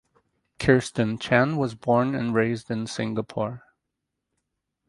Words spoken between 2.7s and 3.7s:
in Singapore.